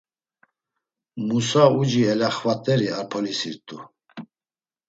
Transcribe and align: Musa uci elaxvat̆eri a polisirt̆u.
Musa 1.27 1.63
uci 1.79 2.01
elaxvat̆eri 2.11 2.87
a 2.99 3.03
polisirt̆u. 3.11 3.77